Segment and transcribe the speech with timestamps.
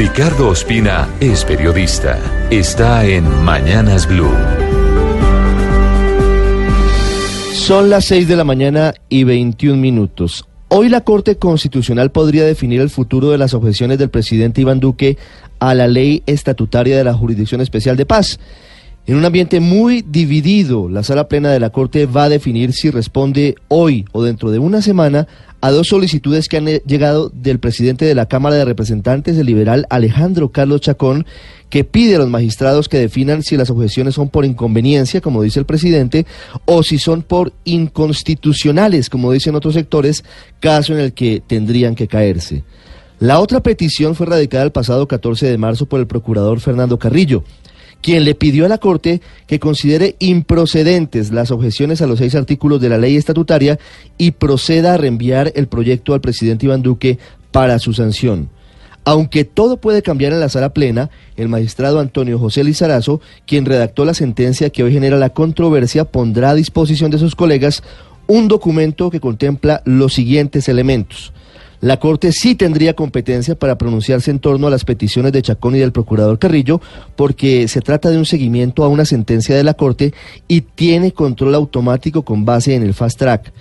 [0.00, 2.18] Ricardo Ospina es periodista.
[2.50, 4.32] Está en Mañanas Blue.
[7.52, 10.48] Son las 6 de la mañana y 21 minutos.
[10.68, 15.18] Hoy la Corte Constitucional podría definir el futuro de las objeciones del presidente Iván Duque
[15.58, 18.40] a la ley estatutaria de la Jurisdicción Especial de Paz.
[19.06, 22.90] En un ambiente muy dividido, la sala plena de la Corte va a definir si
[22.90, 25.26] responde hoy o dentro de una semana
[25.62, 29.46] a dos solicitudes que han eh, llegado del presidente de la Cámara de Representantes, el
[29.46, 31.26] liberal Alejandro Carlos Chacón,
[31.70, 35.60] que pide a los magistrados que definan si las objeciones son por inconveniencia, como dice
[35.60, 36.26] el presidente,
[36.66, 40.24] o si son por inconstitucionales, como dicen otros sectores,
[40.60, 42.64] caso en el que tendrían que caerse.
[43.18, 47.44] La otra petición fue radicada el pasado 14 de marzo por el procurador Fernando Carrillo
[48.02, 52.80] quien le pidió a la Corte que considere improcedentes las objeciones a los seis artículos
[52.80, 53.78] de la ley estatutaria
[54.18, 57.18] y proceda a reenviar el proyecto al presidente Iván Duque
[57.50, 58.48] para su sanción.
[59.04, 64.04] Aunque todo puede cambiar en la sala plena, el magistrado Antonio José Lizarazo, quien redactó
[64.04, 67.82] la sentencia que hoy genera la controversia, pondrá a disposición de sus colegas
[68.26, 71.32] un documento que contempla los siguientes elementos.
[71.80, 75.78] La Corte sí tendría competencia para pronunciarse en torno a las peticiones de Chacón y
[75.78, 76.80] del procurador Carrillo,
[77.16, 80.12] porque se trata de un seguimiento a una sentencia de la Corte
[80.46, 83.52] y tiene control automático con base en el fast track.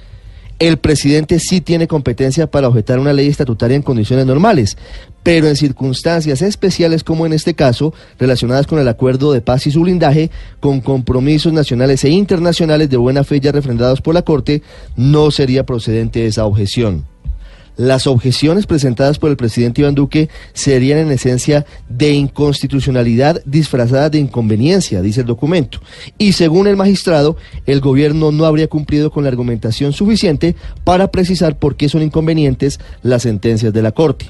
[0.59, 4.77] El presidente sí tiene competencia para objetar una ley estatutaria en condiciones normales,
[5.23, 9.71] pero en circunstancias especiales como en este caso, relacionadas con el acuerdo de paz y
[9.71, 14.61] su blindaje, con compromisos nacionales e internacionales de buena fe ya refrendados por la Corte,
[14.97, 17.05] no sería procedente esa objeción.
[17.79, 24.19] Las objeciones presentadas por el presidente Iván Duque serían en esencia de inconstitucionalidad disfrazada de
[24.19, 25.79] inconveniencia, dice el documento.
[26.17, 31.57] Y según el magistrado, el gobierno no habría cumplido con la argumentación suficiente para precisar
[31.57, 34.25] por qué son inconvenientes las sentencias de la Corte.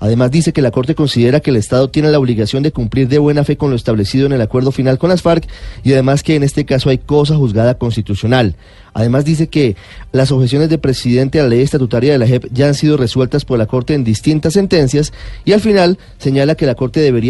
[0.00, 3.18] Además dice que la Corte considera que el Estado tiene la obligación de cumplir de
[3.18, 5.48] buena fe con lo establecido en el acuerdo final con las FARC
[5.84, 8.56] y además que en este caso hay cosa juzgada constitucional.
[8.96, 9.76] Además dice que
[10.12, 13.44] las objeciones del presidente a la ley estatutaria de la JEP ya han sido resueltas
[13.44, 15.12] por la Corte en distintas sentencias
[15.44, 17.24] y al final señala que la Corte debería